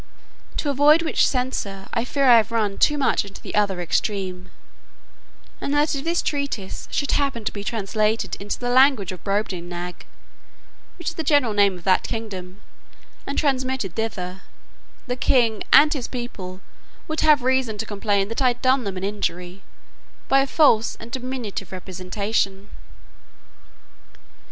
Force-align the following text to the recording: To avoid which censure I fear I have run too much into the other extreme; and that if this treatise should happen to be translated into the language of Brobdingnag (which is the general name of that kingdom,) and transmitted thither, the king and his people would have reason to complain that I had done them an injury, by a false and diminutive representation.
To 0.57 0.71
avoid 0.71 1.03
which 1.03 1.27
censure 1.27 1.87
I 1.93 2.05
fear 2.05 2.25
I 2.27 2.37
have 2.37 2.51
run 2.51 2.79
too 2.79 2.97
much 2.97 3.23
into 3.23 3.39
the 3.39 3.53
other 3.53 3.79
extreme; 3.79 4.49
and 5.61 5.71
that 5.75 5.93
if 5.93 6.03
this 6.03 6.23
treatise 6.23 6.87
should 6.89 7.11
happen 7.11 7.43
to 7.45 7.51
be 7.51 7.63
translated 7.63 8.35
into 8.39 8.57
the 8.57 8.71
language 8.71 9.11
of 9.11 9.23
Brobdingnag 9.23 10.07
(which 10.97 11.09
is 11.09 11.13
the 11.13 11.23
general 11.23 11.53
name 11.53 11.77
of 11.77 11.83
that 11.83 12.01
kingdom,) 12.01 12.61
and 13.27 13.37
transmitted 13.37 13.93
thither, 13.93 14.41
the 15.05 15.15
king 15.15 15.61
and 15.71 15.93
his 15.93 16.07
people 16.07 16.61
would 17.07 17.19
have 17.19 17.43
reason 17.43 17.77
to 17.77 17.85
complain 17.85 18.27
that 18.29 18.41
I 18.41 18.47
had 18.47 18.61
done 18.63 18.85
them 18.85 18.97
an 18.97 19.03
injury, 19.03 19.61
by 20.27 20.39
a 20.39 20.47
false 20.47 20.97
and 20.99 21.11
diminutive 21.11 21.71
representation. 21.71 22.71